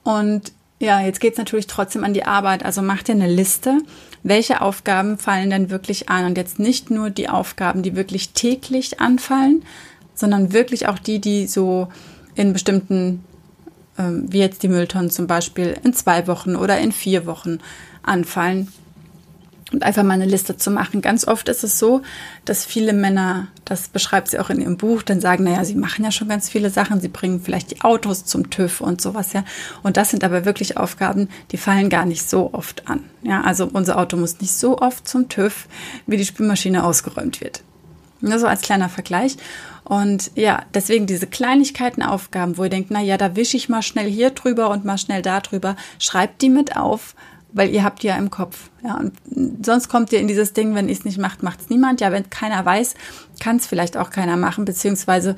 Und 0.04 0.52
ja, 0.78 1.00
jetzt 1.00 1.20
geht 1.20 1.32
es 1.32 1.38
natürlich 1.38 1.66
trotzdem 1.66 2.04
an 2.04 2.14
die 2.14 2.24
Arbeit. 2.24 2.64
Also 2.64 2.82
mach 2.82 3.02
dir 3.02 3.12
eine 3.12 3.28
Liste, 3.28 3.78
welche 4.22 4.60
Aufgaben 4.60 5.18
fallen 5.18 5.50
denn 5.50 5.70
wirklich 5.70 6.08
an. 6.08 6.26
Und 6.26 6.36
jetzt 6.36 6.58
nicht 6.58 6.90
nur 6.90 7.10
die 7.10 7.28
Aufgaben, 7.28 7.82
die 7.82 7.96
wirklich 7.96 8.30
täglich 8.30 9.00
anfallen, 9.00 9.64
sondern 10.14 10.52
wirklich 10.52 10.88
auch 10.88 10.98
die, 10.98 11.20
die 11.20 11.46
so 11.46 11.88
in 12.34 12.52
bestimmten, 12.52 13.24
ähm, 13.98 14.26
wie 14.28 14.38
jetzt 14.38 14.62
die 14.62 14.68
Mülltonnen 14.68 15.10
zum 15.10 15.26
Beispiel, 15.26 15.76
in 15.82 15.94
zwei 15.94 16.26
Wochen 16.26 16.54
oder 16.54 16.78
in 16.78 16.92
vier 16.92 17.26
Wochen 17.26 17.58
anfallen 18.02 18.68
und 19.72 19.82
einfach 19.82 20.02
mal 20.02 20.14
eine 20.14 20.24
Liste 20.24 20.56
zu 20.56 20.70
machen. 20.70 21.00
Ganz 21.00 21.26
oft 21.26 21.48
ist 21.48 21.64
es 21.64 21.78
so, 21.78 22.02
dass 22.44 22.64
viele 22.64 22.92
Männer, 22.92 23.48
das 23.64 23.88
beschreibt 23.88 24.28
sie 24.28 24.38
auch 24.38 24.50
in 24.50 24.60
ihrem 24.60 24.76
Buch, 24.76 25.02
dann 25.02 25.20
sagen, 25.20 25.44
naja, 25.44 25.64
sie 25.64 25.74
machen 25.74 26.04
ja 26.04 26.10
schon 26.10 26.28
ganz 26.28 26.48
viele 26.48 26.70
Sachen, 26.70 27.00
sie 27.00 27.08
bringen 27.08 27.40
vielleicht 27.42 27.70
die 27.70 27.82
Autos 27.82 28.24
zum 28.24 28.50
TÜV 28.50 28.80
und 28.80 29.00
sowas, 29.00 29.32
ja. 29.32 29.44
Und 29.82 29.96
das 29.96 30.10
sind 30.10 30.24
aber 30.24 30.44
wirklich 30.44 30.76
Aufgaben, 30.76 31.28
die 31.52 31.58
fallen 31.58 31.90
gar 31.90 32.06
nicht 32.06 32.28
so 32.28 32.52
oft 32.52 32.88
an. 32.88 33.04
Ja, 33.22 33.42
also 33.42 33.68
unser 33.70 33.98
Auto 33.98 34.16
muss 34.16 34.40
nicht 34.40 34.52
so 34.52 34.78
oft 34.78 35.06
zum 35.06 35.28
TÜV, 35.28 35.66
wie 36.06 36.16
die 36.16 36.24
Spülmaschine 36.24 36.84
ausgeräumt 36.84 37.40
wird. 37.40 37.62
Nur 38.20 38.38
so 38.38 38.46
als 38.46 38.62
kleiner 38.62 38.88
Vergleich. 38.88 39.36
Und 39.84 40.32
ja, 40.34 40.64
deswegen 40.74 41.06
diese 41.06 41.26
Kleinigkeiten, 41.26 42.02
Aufgaben, 42.02 42.58
wo 42.58 42.64
ihr 42.64 42.70
denkt, 42.70 42.90
na 42.90 43.00
ja, 43.00 43.16
da 43.16 43.36
wische 43.36 43.56
ich 43.56 43.68
mal 43.68 43.82
schnell 43.82 44.10
hier 44.10 44.30
drüber 44.30 44.70
und 44.70 44.84
mal 44.84 44.98
schnell 44.98 45.22
da 45.22 45.40
drüber, 45.40 45.76
schreibt 45.98 46.42
die 46.42 46.50
mit 46.50 46.76
auf 46.76 47.14
weil 47.52 47.70
ihr 47.70 47.82
habt 47.82 48.02
ja 48.02 48.16
im 48.16 48.30
Kopf. 48.30 48.70
Ja, 48.84 48.96
und 48.96 49.14
sonst 49.64 49.88
kommt 49.88 50.12
ihr 50.12 50.20
in 50.20 50.28
dieses 50.28 50.52
Ding, 50.52 50.74
wenn 50.74 50.88
ihr 50.88 50.94
es 50.94 51.04
nicht 51.04 51.18
macht, 51.18 51.42
macht 51.42 51.62
es 51.62 51.70
niemand. 51.70 52.00
Ja, 52.00 52.12
wenn 52.12 52.28
keiner 52.30 52.64
weiß, 52.64 52.94
kann 53.40 53.56
es 53.56 53.66
vielleicht 53.66 53.96
auch 53.96 54.10
keiner 54.10 54.36
machen, 54.36 54.64
beziehungsweise 54.64 55.36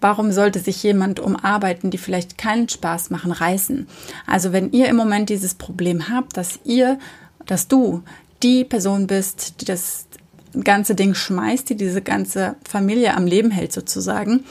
warum 0.00 0.32
sollte 0.32 0.60
sich 0.60 0.82
jemand 0.82 1.20
um 1.20 1.36
Arbeiten, 1.36 1.90
die 1.90 1.98
vielleicht 1.98 2.38
keinen 2.38 2.68
Spaß 2.68 3.10
machen, 3.10 3.32
reißen? 3.32 3.86
Also 4.26 4.52
wenn 4.52 4.72
ihr 4.72 4.88
im 4.88 4.96
Moment 4.96 5.30
dieses 5.30 5.54
Problem 5.54 6.08
habt, 6.08 6.36
dass 6.36 6.60
ihr, 6.64 6.98
dass 7.46 7.68
du 7.68 8.02
die 8.42 8.64
Person 8.64 9.06
bist, 9.06 9.60
die 9.60 9.64
das 9.64 10.06
ganze 10.62 10.94
Ding 10.94 11.14
schmeißt, 11.14 11.68
die 11.70 11.76
diese 11.76 12.02
ganze 12.02 12.56
Familie 12.68 13.14
am 13.14 13.26
Leben 13.26 13.50
hält 13.50 13.72
sozusagen, 13.72 14.44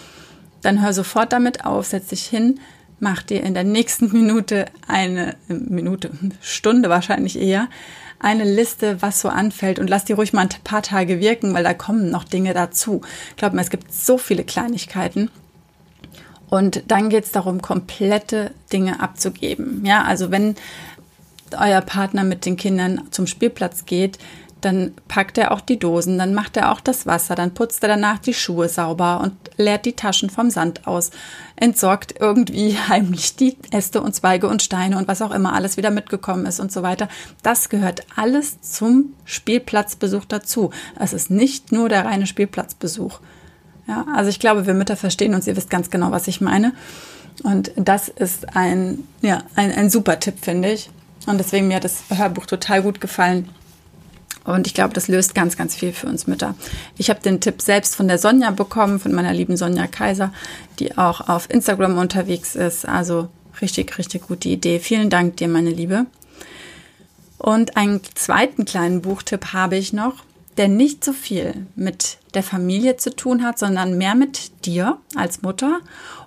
dann 0.61 0.81
hör 0.81 0.93
sofort 0.93 1.31
damit 1.31 1.65
auf, 1.65 1.85
setz 1.85 2.07
dich 2.07 2.25
hin, 2.25 2.59
mach 2.99 3.23
dir 3.23 3.43
in 3.43 3.53
der 3.53 3.63
nächsten 3.63 4.11
Minute 4.11 4.65
eine 4.87 5.35
Minute, 5.47 6.11
Stunde 6.41 6.89
wahrscheinlich 6.89 7.39
eher, 7.39 7.67
eine 8.19 8.43
Liste, 8.43 9.01
was 9.01 9.21
so 9.21 9.29
anfällt 9.29 9.77
und 9.77 9.89
lass 9.89 10.05
die 10.05 10.13
ruhig 10.13 10.33
mal 10.33 10.41
ein 10.41 10.49
paar 10.63 10.81
Tage 10.81 11.19
wirken, 11.19 11.53
weil 11.53 11.63
da 11.63 11.73
kommen 11.73 12.09
noch 12.09 12.23
Dinge 12.23 12.53
dazu. 12.53 13.01
Glaub 13.37 13.53
mir, 13.53 13.61
es 13.61 13.69
gibt 13.69 13.93
so 13.93 14.17
viele 14.17 14.43
Kleinigkeiten. 14.43 15.29
Und 16.49 16.83
dann 16.87 17.09
geht 17.09 17.25
es 17.25 17.31
darum, 17.31 17.61
komplette 17.61 18.51
Dinge 18.71 19.01
abzugeben. 19.01 19.83
Ja, 19.85 20.03
also 20.03 20.31
wenn 20.31 20.55
euer 21.57 21.81
Partner 21.81 22.23
mit 22.23 22.45
den 22.45 22.55
Kindern 22.55 23.01
zum 23.11 23.27
Spielplatz 23.27 23.85
geht, 23.85 24.17
dann 24.65 24.93
packt 25.07 25.37
er 25.37 25.51
auch 25.51 25.61
die 25.61 25.77
Dosen, 25.77 26.17
dann 26.17 26.33
macht 26.33 26.57
er 26.57 26.71
auch 26.71 26.81
das 26.81 27.05
Wasser, 27.05 27.35
dann 27.35 27.53
putzt 27.53 27.83
er 27.83 27.89
danach 27.89 28.17
die 28.17 28.33
Schuhe 28.33 28.67
sauber 28.67 29.21
und 29.21 29.33
leert 29.57 29.85
die 29.85 29.93
Taschen 29.93 30.31
vom 30.31 30.49
Sand 30.49 30.87
aus, 30.87 31.11
entsorgt 31.55 32.15
irgendwie 32.19 32.75
heimlich 32.87 33.35
die 33.35 33.57
Äste 33.69 34.01
und 34.01 34.15
Zweige 34.15 34.47
und 34.47 34.63
Steine 34.63 34.97
und 34.97 35.07
was 35.07 35.21
auch 35.21 35.29
immer 35.29 35.53
alles 35.53 35.77
wieder 35.77 35.91
mitgekommen 35.91 36.47
ist 36.47 36.59
und 36.59 36.71
so 36.71 36.81
weiter. 36.81 37.07
Das 37.43 37.69
gehört 37.69 38.01
alles 38.15 38.59
zum 38.61 39.13
Spielplatzbesuch 39.23 40.25
dazu. 40.25 40.71
Es 40.99 41.13
ist 41.13 41.29
nicht 41.29 41.71
nur 41.71 41.87
der 41.87 42.05
reine 42.05 42.25
Spielplatzbesuch. 42.25 43.19
Ja, 43.87 44.05
also 44.15 44.31
ich 44.31 44.39
glaube, 44.39 44.65
wir 44.65 44.73
Mütter 44.73 44.97
verstehen 44.97 45.35
uns, 45.35 45.45
ihr 45.45 45.55
wisst 45.55 45.69
ganz 45.69 45.91
genau, 45.91 46.09
was 46.09 46.27
ich 46.27 46.41
meine. 46.41 46.73
Und 47.43 47.71
das 47.75 48.09
ist 48.09 48.55
ein, 48.55 49.03
ja, 49.21 49.43
ein, 49.55 49.71
ein 49.71 49.89
super 49.91 50.19
Tipp, 50.19 50.39
finde 50.41 50.71
ich. 50.71 50.89
Und 51.27 51.37
deswegen 51.37 51.67
mir 51.67 51.75
hat 51.75 51.83
das 51.83 52.03
Hörbuch 52.09 52.47
total 52.47 52.81
gut 52.81 52.99
gefallen. 52.99 53.49
Und 54.45 54.67
ich 54.67 54.73
glaube, 54.73 54.93
das 54.93 55.07
löst 55.07 55.35
ganz, 55.35 55.57
ganz 55.57 55.75
viel 55.75 55.91
für 55.91 56.07
uns 56.07 56.27
Mütter. 56.27 56.55
Ich 56.97 57.09
habe 57.09 57.19
den 57.19 57.41
Tipp 57.41 57.61
selbst 57.61 57.95
von 57.95 58.07
der 58.07 58.19
Sonja 58.19 58.51
bekommen, 58.51 58.99
von 58.99 59.11
meiner 59.11 59.33
lieben 59.33 59.57
Sonja 59.57 59.87
Kaiser, 59.87 60.31
die 60.79 60.97
auch 60.97 61.27
auf 61.27 61.49
Instagram 61.49 61.97
unterwegs 61.97 62.55
ist. 62.55 62.87
Also 62.87 63.29
richtig, 63.61 63.97
richtig 63.97 64.27
gute 64.27 64.49
Idee. 64.49 64.79
Vielen 64.79 65.09
Dank 65.09 65.37
dir, 65.37 65.47
meine 65.47 65.71
Liebe. 65.71 66.05
Und 67.37 67.75
einen 67.75 68.01
zweiten 68.13 68.65
kleinen 68.65 69.01
Buchtipp 69.01 69.53
habe 69.53 69.77
ich 69.77 69.93
noch, 69.93 70.23
der 70.57 70.67
nicht 70.67 71.03
so 71.03 71.11
viel 71.11 71.67
mit 71.75 72.17
der 72.33 72.43
Familie 72.43 72.97
zu 72.97 73.13
tun 73.15 73.43
hat, 73.43 73.59
sondern 73.59 73.97
mehr 73.97 74.15
mit 74.15 74.65
dir 74.65 74.97
als 75.15 75.41
Mutter 75.41 75.79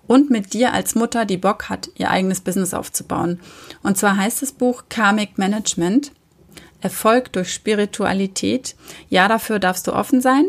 und 0.06 0.30
mit 0.30 0.52
dir 0.54 0.72
als 0.72 0.94
Mutter, 0.94 1.24
die 1.24 1.36
Bock 1.36 1.68
hat, 1.68 1.88
ihr 1.96 2.10
eigenes 2.10 2.40
Business 2.40 2.74
aufzubauen. 2.74 3.40
Und 3.82 3.96
zwar 3.96 4.16
heißt 4.16 4.42
das 4.42 4.52
Buch 4.52 4.84
Karmic 4.88 5.38
Management. 5.38 6.12
Erfolg 6.80 7.32
durch 7.32 7.52
Spiritualität. 7.52 8.76
Ja, 9.08 9.28
dafür 9.28 9.58
darfst 9.58 9.86
du 9.86 9.92
offen 9.92 10.20
sein, 10.20 10.44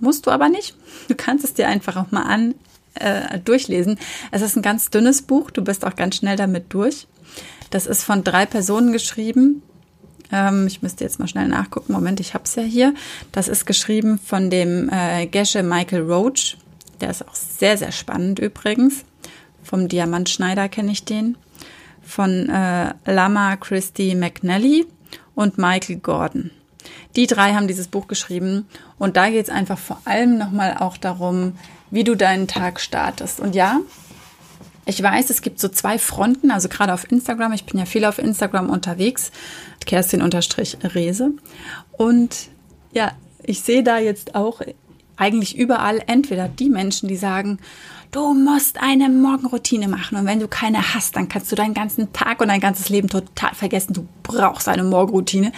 musst 0.00 0.26
du 0.26 0.30
aber 0.30 0.48
nicht. 0.48 0.74
Du 1.08 1.14
kannst 1.14 1.44
es 1.44 1.54
dir 1.54 1.68
einfach 1.68 1.96
auch 1.96 2.10
mal 2.10 2.22
an 2.22 2.54
äh, 2.94 3.38
durchlesen. 3.38 3.98
Es 4.30 4.42
ist 4.42 4.56
ein 4.56 4.62
ganz 4.62 4.90
dünnes 4.90 5.22
Buch, 5.22 5.50
du 5.50 5.62
bist 5.62 5.84
auch 5.84 5.96
ganz 5.96 6.16
schnell 6.16 6.36
damit 6.36 6.72
durch. 6.72 7.06
Das 7.70 7.86
ist 7.86 8.04
von 8.04 8.24
drei 8.24 8.46
Personen 8.46 8.92
geschrieben. 8.92 9.62
Ähm, 10.32 10.66
ich 10.66 10.82
müsste 10.82 11.04
jetzt 11.04 11.18
mal 11.18 11.28
schnell 11.28 11.48
nachgucken. 11.48 11.92
Moment, 11.92 12.20
ich 12.20 12.34
habe 12.34 12.44
es 12.44 12.54
ja 12.54 12.62
hier. 12.62 12.94
Das 13.32 13.48
ist 13.48 13.66
geschrieben 13.66 14.18
von 14.18 14.50
dem 14.50 14.90
äh, 14.90 15.26
Gesche 15.26 15.62
Michael 15.62 16.02
Roach. 16.10 16.56
Der 17.00 17.10
ist 17.10 17.26
auch 17.26 17.34
sehr, 17.34 17.76
sehr 17.76 17.92
spannend 17.92 18.38
übrigens. 18.38 19.04
Vom 19.62 19.88
Diamantschneider 19.88 20.68
kenne 20.68 20.92
ich 20.92 21.04
den. 21.04 21.36
Von 22.02 22.48
äh, 22.48 22.94
Lama 23.04 23.56
Christy 23.56 24.14
McNally 24.14 24.86
und 25.34 25.58
Michael 25.58 25.96
Gordon. 25.96 26.50
Die 27.16 27.26
drei 27.26 27.54
haben 27.54 27.68
dieses 27.68 27.88
Buch 27.88 28.06
geschrieben 28.06 28.66
und 28.98 29.16
da 29.16 29.28
geht 29.30 29.44
es 29.44 29.50
einfach 29.50 29.78
vor 29.78 30.00
allem 30.04 30.38
nochmal 30.38 30.76
auch 30.78 30.96
darum, 30.96 31.54
wie 31.90 32.04
du 32.04 32.14
deinen 32.14 32.48
Tag 32.48 32.80
startest. 32.80 33.40
Und 33.40 33.54
ja, 33.54 33.80
ich 34.86 35.02
weiß, 35.02 35.30
es 35.30 35.42
gibt 35.42 35.60
so 35.60 35.68
zwei 35.68 35.98
Fronten, 35.98 36.50
also 36.50 36.68
gerade 36.68 36.94
auf 36.94 37.10
Instagram, 37.10 37.52
ich 37.52 37.64
bin 37.64 37.78
ja 37.78 37.84
viel 37.84 38.04
auf 38.04 38.18
Instagram 38.18 38.70
unterwegs, 38.70 39.30
Kerstin-Rese. 39.84 41.32
Und 41.92 42.48
ja, 42.92 43.12
ich 43.42 43.60
sehe 43.60 43.82
da 43.82 43.98
jetzt 43.98 44.34
auch 44.34 44.62
eigentlich 45.16 45.58
überall 45.58 46.00
entweder 46.06 46.48
die 46.48 46.70
Menschen, 46.70 47.08
die 47.08 47.16
sagen, 47.16 47.58
du 48.10 48.32
musst 48.34 48.80
eine 48.80 49.08
Morgenroutine 49.08 49.88
machen 49.88 50.16
und 50.16 50.26
wenn 50.26 50.40
du 50.40 50.48
keine 50.48 50.94
hast, 50.94 51.16
dann 51.16 51.28
kannst 51.28 51.52
du 51.52 51.56
deinen 51.56 51.74
ganzen 51.74 52.12
Tag 52.12 52.40
und 52.40 52.48
dein 52.48 52.60
ganzes 52.60 52.88
Leben 52.88 53.08
total 53.08 53.54
vergessen. 53.54 53.92
Du 53.92 54.06
brauchst 54.22 54.68
eine 54.68 54.82
Morgenroutine. 54.82 55.52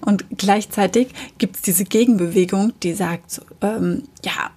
Und 0.00 0.24
gleichzeitig 0.36 1.08
gibt 1.38 1.56
es 1.56 1.62
diese 1.62 1.84
Gegenbewegung, 1.84 2.72
die 2.82 2.94
sagt, 2.94 3.40
ähm, 3.60 4.02
ja, 4.24 4.50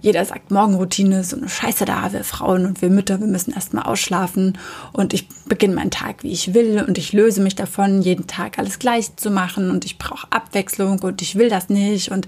jeder 0.00 0.24
sagt 0.24 0.50
Morgenroutine, 0.50 1.22
so 1.22 1.36
eine 1.36 1.48
Scheiße 1.48 1.84
da, 1.84 2.12
wir 2.12 2.24
Frauen 2.24 2.64
und 2.64 2.80
wir 2.80 2.88
Mütter, 2.88 3.20
wir 3.20 3.26
müssen 3.26 3.52
erstmal 3.52 3.84
ausschlafen 3.84 4.56
und 4.92 5.12
ich 5.12 5.28
beginne 5.46 5.74
meinen 5.74 5.90
Tag, 5.90 6.22
wie 6.22 6.32
ich 6.32 6.54
will 6.54 6.84
und 6.86 6.96
ich 6.96 7.12
löse 7.12 7.42
mich 7.42 7.56
davon, 7.56 8.00
jeden 8.00 8.26
Tag 8.26 8.58
alles 8.58 8.78
gleich 8.78 9.16
zu 9.16 9.30
machen 9.30 9.70
und 9.70 9.84
ich 9.84 9.98
brauche 9.98 10.26
Abwechslung 10.30 11.00
und 11.00 11.20
ich 11.20 11.36
will 11.36 11.50
das 11.50 11.68
nicht 11.68 12.10
und 12.10 12.26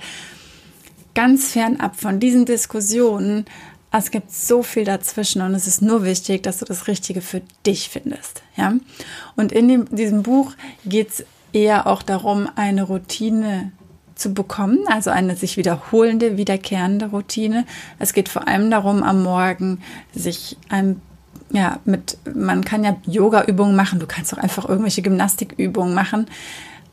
ganz 1.15 1.53
fernab 1.53 1.97
von 1.97 2.21
diesen 2.21 2.45
Diskussionen. 2.45 3.45
Es 3.93 4.11
gibt 4.11 4.33
so 4.33 4.63
viel 4.63 4.85
dazwischen 4.85 5.43
und 5.43 5.55
es 5.55 5.67
ist 5.67 5.83
nur 5.83 6.05
wichtig, 6.05 6.43
dass 6.43 6.59
du 6.59 6.65
das 6.65 6.89
Richtige 6.89 7.21
für 7.21 7.43
dich 7.67 7.91
findest. 7.91 8.43
Ja? 8.57 8.75
Und 9.37 9.53
in 9.53 9.69
dem, 9.69 9.95
diesem 9.95 10.23
Buch 10.23 10.53
geht 10.85 11.11
es 11.11 11.25
eher 11.53 11.87
auch 11.87 12.03
darum, 12.03 12.49
eine 12.57 12.85
Routine 12.85 13.73
zu 14.15 14.33
bekommen, 14.33 14.79
also 14.87 15.11
eine 15.11 15.37
sich 15.37 15.57
wiederholende, 15.57 16.37
wiederkehrende 16.37 17.07
Routine. 17.07 17.67
Es 17.99 18.13
geht 18.13 18.29
vor 18.29 18.49
allem 18.49 18.71
darum, 18.71 19.03
am 19.03 19.23
Morgen 19.23 19.83
sich 20.15 20.57
ein 20.69 21.01
ja, 21.51 21.81
mit, 21.85 22.17
man 22.35 22.65
kann 22.65 22.83
ja 22.83 22.97
Yoga-Übungen 23.05 23.77
machen, 23.77 24.01
du 24.01 24.07
kannst 24.07 24.33
auch 24.33 24.39
einfach 24.39 24.67
irgendwelche 24.67 25.03
Gymnastikübungen 25.03 25.95
machen. 25.95 26.27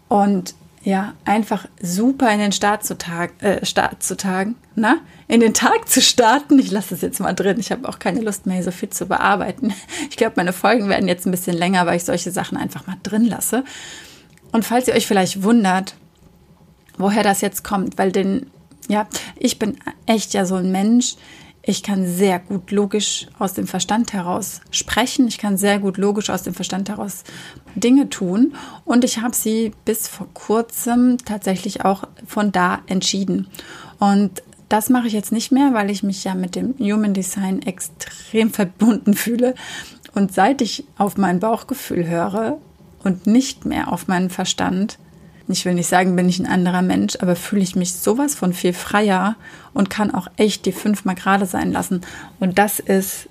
Und 0.09 0.53
ja, 0.83 1.13
einfach 1.25 1.67
super 1.81 2.31
in 2.31 2.39
den 2.39 2.51
Start 2.51 2.85
zu, 2.85 2.97
tag, 2.97 3.31
äh, 3.43 3.65
Start 3.65 4.01
zu 4.01 4.15
tagen, 4.15 4.55
na? 4.75 4.97
In 5.27 5.41
den 5.41 5.53
Tag 5.53 5.89
zu 5.89 6.01
starten. 6.01 6.57
Ich 6.57 6.71
lasse 6.71 6.95
es 6.95 7.01
jetzt 7.01 7.19
mal 7.19 7.33
drin. 7.33 7.59
Ich 7.59 7.71
habe 7.71 7.87
auch 7.87 7.99
keine 7.99 8.21
Lust 8.21 8.45
mehr, 8.45 8.63
so 8.63 8.71
viel 8.71 8.89
zu 8.89 9.05
bearbeiten. 9.05 9.73
Ich 10.09 10.17
glaube, 10.17 10.33
meine 10.37 10.53
Folgen 10.53 10.89
werden 10.89 11.07
jetzt 11.07 11.25
ein 11.27 11.31
bisschen 11.31 11.55
länger, 11.55 11.85
weil 11.85 11.97
ich 11.97 12.05
solche 12.05 12.31
Sachen 12.31 12.57
einfach 12.57 12.87
mal 12.87 12.97
drin 13.03 13.25
lasse. 13.25 13.63
Und 14.51 14.65
falls 14.65 14.87
ihr 14.87 14.95
euch 14.95 15.05
vielleicht 15.05 15.43
wundert, 15.43 15.95
woher 16.97 17.23
das 17.23 17.41
jetzt 17.41 17.63
kommt, 17.63 17.97
weil 17.97 18.11
den, 18.11 18.49
ja, 18.87 19.07
ich 19.37 19.59
bin 19.59 19.77
echt 20.05 20.33
ja 20.33 20.45
so 20.45 20.55
ein 20.55 20.71
Mensch, 20.71 21.15
ich 21.69 21.83
kann 21.83 22.07
sehr 22.07 22.39
gut 22.39 22.71
logisch 22.71 23.27
aus 23.37 23.53
dem 23.53 23.67
Verstand 23.67 24.11
heraus 24.13 24.61
sprechen. 24.71 25.27
Ich 25.27 25.37
kann 25.37 25.55
sehr 25.55 25.77
gut 25.77 25.97
logisch 25.97 26.31
aus 26.31 26.41
dem 26.41 26.55
Verstand 26.55 26.89
heraus 26.89 27.23
Dinge 27.75 28.09
tun. 28.09 28.55
Und 28.85 29.03
ich 29.03 29.19
habe 29.19 29.35
sie 29.35 29.73
bis 29.85 30.07
vor 30.07 30.27
kurzem 30.33 31.19
tatsächlich 31.19 31.85
auch 31.85 32.05
von 32.25 32.51
da 32.51 32.79
entschieden. 32.87 33.49
Und 33.99 34.41
das 34.67 34.89
mache 34.89 35.05
ich 35.05 35.13
jetzt 35.13 35.31
nicht 35.31 35.51
mehr, 35.51 35.71
weil 35.75 35.91
ich 35.91 36.01
mich 36.01 36.23
ja 36.23 36.33
mit 36.33 36.55
dem 36.55 36.73
Human 36.79 37.13
Design 37.13 37.61
extrem 37.61 38.49
verbunden 38.51 39.13
fühle. 39.13 39.53
Und 40.15 40.33
seit 40.33 40.63
ich 40.63 40.85
auf 40.97 41.17
mein 41.17 41.39
Bauchgefühl 41.39 42.07
höre 42.07 42.57
und 43.03 43.27
nicht 43.27 43.65
mehr 43.65 43.93
auf 43.93 44.07
meinen 44.07 44.31
Verstand, 44.31 44.97
ich 45.53 45.65
will 45.65 45.73
nicht 45.73 45.87
sagen, 45.87 46.15
bin 46.15 46.29
ich 46.29 46.39
ein 46.39 46.45
anderer 46.45 46.81
Mensch, 46.81 47.17
aber 47.21 47.35
fühle 47.35 47.63
ich 47.63 47.75
mich 47.75 47.93
sowas 47.93 48.35
von 48.35 48.53
viel 48.53 48.73
freier 48.73 49.35
und 49.73 49.89
kann 49.89 50.13
auch 50.13 50.27
echt 50.37 50.65
die 50.65 50.71
fünfmal 50.71 51.15
gerade 51.15 51.45
sein 51.45 51.71
lassen. 51.71 52.01
Und 52.39 52.57
das 52.59 52.79
ist 52.79 53.27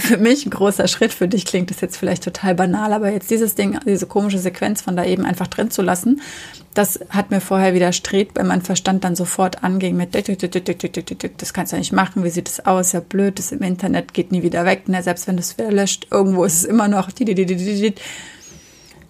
für 0.00 0.16
mich 0.16 0.46
ein 0.46 0.50
großer 0.50 0.88
Schritt. 0.88 1.12
Für 1.12 1.28
dich 1.28 1.44
klingt 1.44 1.70
das 1.70 1.80
jetzt 1.80 1.96
vielleicht 1.96 2.24
total 2.24 2.54
banal, 2.54 2.92
aber 2.92 3.10
jetzt 3.10 3.30
dieses 3.30 3.54
Ding, 3.54 3.78
diese 3.84 4.06
komische 4.06 4.38
Sequenz 4.38 4.82
von 4.82 4.96
da 4.96 5.04
eben 5.04 5.24
einfach 5.24 5.46
drin 5.46 5.70
zu 5.70 5.82
lassen, 5.82 6.20
das 6.74 7.00
hat 7.10 7.30
mir 7.30 7.40
vorher 7.40 7.74
widerstrebt, 7.74 8.36
weil 8.36 8.44
mein 8.44 8.62
Verstand 8.62 9.04
dann 9.04 9.16
sofort 9.16 9.62
anging 9.64 9.96
mit, 9.96 10.14
das 10.14 11.52
kannst 11.52 11.72
du 11.72 11.76
nicht 11.76 11.92
machen, 11.92 12.24
wie 12.24 12.30
sieht 12.30 12.48
das 12.48 12.64
aus, 12.64 12.92
ja 12.92 13.00
blöd, 13.00 13.38
das 13.38 13.52
im 13.52 13.62
Internet 13.62 14.14
geht 14.14 14.32
nie 14.32 14.42
wieder 14.42 14.64
weg, 14.64 14.88
ne? 14.88 15.02
selbst 15.02 15.26
wenn 15.26 15.36
du 15.36 15.40
es 15.40 15.58
wieder 15.58 15.72
löscht, 15.72 16.06
irgendwo 16.10 16.44
ist 16.44 16.54
es 16.54 16.64
immer 16.64 16.88
noch. 16.88 17.10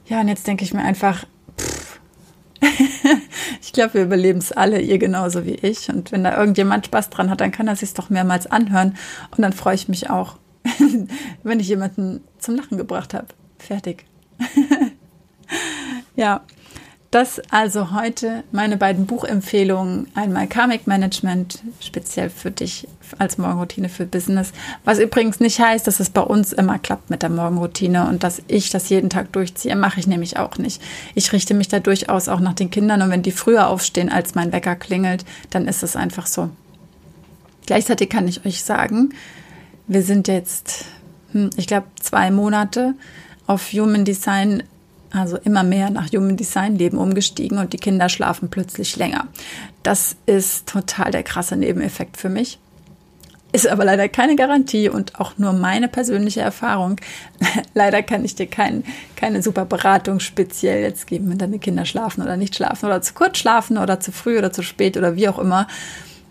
Ja, 0.06 0.20
und 0.20 0.28
jetzt 0.28 0.46
denke 0.46 0.64
ich 0.64 0.74
mir 0.74 0.82
einfach, 0.82 1.24
ich 3.60 3.72
glaube, 3.72 3.94
wir 3.94 4.02
überleben 4.04 4.38
es 4.38 4.52
alle, 4.52 4.80
ihr 4.80 4.98
genauso 4.98 5.46
wie 5.46 5.54
ich. 5.54 5.88
Und 5.88 6.12
wenn 6.12 6.24
da 6.24 6.38
irgendjemand 6.38 6.86
Spaß 6.86 7.10
dran 7.10 7.30
hat, 7.30 7.40
dann 7.40 7.52
kann 7.52 7.68
er 7.68 7.76
sich 7.76 7.94
doch 7.94 8.10
mehrmals 8.10 8.46
anhören. 8.46 8.96
Und 9.30 9.42
dann 9.42 9.52
freue 9.52 9.74
ich 9.74 9.88
mich 9.88 10.10
auch, 10.10 10.36
wenn 11.42 11.60
ich 11.60 11.68
jemanden 11.68 12.22
zum 12.38 12.56
Lachen 12.56 12.76
gebracht 12.76 13.14
habe. 13.14 13.28
Fertig. 13.58 14.04
ja, 16.16 16.42
das 17.10 17.40
also 17.50 17.90
heute 17.90 18.44
meine 18.52 18.76
beiden 18.76 19.06
Buchempfehlungen. 19.06 20.06
Einmal 20.14 20.46
Karmic 20.46 20.86
Management, 20.86 21.60
speziell 21.80 22.30
für 22.30 22.52
dich 22.52 22.86
als 23.18 23.36
Morgenroutine 23.36 23.88
für 23.88 24.06
Business. 24.06 24.52
Was 24.84 25.00
übrigens 25.00 25.40
nicht 25.40 25.58
heißt, 25.58 25.88
dass 25.88 25.98
es 25.98 26.10
bei 26.10 26.20
uns 26.20 26.52
immer 26.52 26.78
klappt 26.78 27.10
mit 27.10 27.22
der 27.22 27.30
Morgenroutine 27.30 28.06
und 28.06 28.22
dass 28.22 28.42
ich 28.46 28.70
das 28.70 28.88
jeden 28.90 29.10
Tag 29.10 29.32
durchziehe. 29.32 29.74
Mache 29.74 29.98
ich 29.98 30.06
nämlich 30.06 30.36
auch 30.36 30.56
nicht. 30.58 30.80
Ich 31.16 31.32
richte 31.32 31.52
mich 31.54 31.66
da 31.66 31.80
durchaus 31.80 32.28
auch 32.28 32.38
nach 32.38 32.54
den 32.54 32.70
Kindern 32.70 33.02
und 33.02 33.10
wenn 33.10 33.22
die 33.22 33.32
früher 33.32 33.66
aufstehen, 33.66 34.08
als 34.08 34.36
mein 34.36 34.52
Wecker 34.52 34.76
klingelt, 34.76 35.24
dann 35.50 35.66
ist 35.66 35.82
es 35.82 35.96
einfach 35.96 36.26
so. 36.26 36.50
Gleichzeitig 37.66 38.08
kann 38.08 38.28
ich 38.28 38.46
euch 38.46 38.62
sagen, 38.62 39.14
wir 39.88 40.02
sind 40.04 40.28
jetzt, 40.28 40.84
hm, 41.32 41.50
ich 41.56 41.66
glaube, 41.66 41.88
zwei 42.00 42.30
Monate 42.30 42.94
auf 43.48 43.72
Human 43.72 44.04
Design 44.04 44.62
also 45.10 45.36
immer 45.38 45.62
mehr 45.62 45.90
nach 45.90 46.10
Human 46.12 46.36
Design 46.36 46.76
Leben 46.76 46.98
umgestiegen 46.98 47.58
und 47.58 47.72
die 47.72 47.78
Kinder 47.78 48.08
schlafen 48.08 48.48
plötzlich 48.48 48.96
länger. 48.96 49.26
Das 49.82 50.16
ist 50.26 50.68
total 50.68 51.10
der 51.10 51.22
krasse 51.22 51.56
Nebeneffekt 51.56 52.16
für 52.16 52.28
mich. 52.28 52.58
Ist 53.52 53.66
aber 53.66 53.84
leider 53.84 54.08
keine 54.08 54.36
Garantie 54.36 54.88
und 54.88 55.18
auch 55.18 55.36
nur 55.36 55.52
meine 55.52 55.88
persönliche 55.88 56.40
Erfahrung. 56.40 56.96
leider 57.74 58.02
kann 58.02 58.24
ich 58.24 58.36
dir 58.36 58.46
kein, 58.46 58.84
keine 59.16 59.42
super 59.42 59.64
Beratung 59.64 60.20
speziell 60.20 60.82
jetzt 60.82 61.08
geben, 61.08 61.28
wenn 61.30 61.38
deine 61.38 61.58
Kinder 61.58 61.84
schlafen 61.84 62.22
oder 62.22 62.36
nicht 62.36 62.54
schlafen 62.54 62.86
oder 62.86 63.02
zu 63.02 63.12
kurz 63.14 63.38
schlafen 63.38 63.76
oder 63.78 63.98
zu 63.98 64.12
früh 64.12 64.38
oder 64.38 64.52
zu 64.52 64.62
spät 64.62 64.96
oder 64.96 65.16
wie 65.16 65.28
auch 65.28 65.38
immer. 65.40 65.66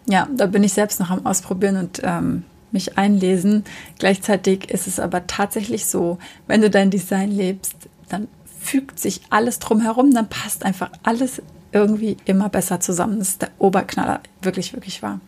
Ja, 0.05 0.29
da 0.33 0.45
bin 0.45 0.63
ich 0.63 0.71
selbst 0.71 1.01
noch 1.01 1.09
am 1.09 1.25
Ausprobieren 1.25 1.75
und 1.75 1.99
ähm, 2.03 2.45
mich 2.71 2.97
einlesen. 2.97 3.65
Gleichzeitig 3.97 4.69
ist 4.69 4.87
es 4.87 4.99
aber 4.99 5.27
tatsächlich 5.27 5.87
so, 5.87 6.19
wenn 6.47 6.61
du 6.61 6.69
dein 6.69 6.89
Design 6.89 7.31
lebst, 7.31 7.75
dann 8.07 8.27
fügt 8.69 8.99
sich 8.99 9.21
alles 9.29 9.59
drumherum, 9.59 10.13
dann 10.13 10.29
passt 10.29 10.63
einfach 10.63 10.91
alles 11.03 11.41
irgendwie 11.71 12.17
immer 12.25 12.49
besser 12.49 12.79
zusammen. 12.79 13.19
Das 13.19 13.29
ist 13.29 13.41
der 13.41 13.51
Oberknaller, 13.59 14.21
wirklich, 14.41 14.73
wirklich 14.73 15.01
wahr. 15.01 15.19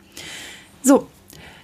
So, 0.84 1.08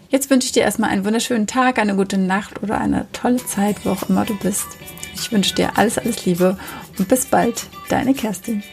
Jetzt 0.10 0.30
wünsche 0.30 0.46
ich 0.46 0.54
dir 0.54 0.64
erstmal 0.64 0.90
einen 0.90 1.04
wunderschönen 1.04 1.48
Tag, 1.48 1.80
eine 1.80 1.94
gute 1.96 2.18
Nacht 2.18 2.64
oder 2.64 2.80
eine 2.80 3.08
tolle 3.12 3.46
Zeit, 3.46 3.84
wo 3.84 3.90
auch 3.90 4.08
immer 4.08 4.24
du 4.24 4.38
bist. 4.38 4.66
Ich 5.14 5.34
wünsche 5.34 5.54
dir 5.54 5.78
alles, 5.78 5.98
alles 5.98 6.26
Liebe 6.26 6.58
und 6.98 7.10
bis 7.10 7.26
bald, 7.26 7.66
deine 7.90 8.14
Kerstin. 8.14 8.64